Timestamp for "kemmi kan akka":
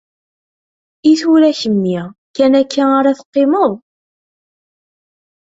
1.59-2.83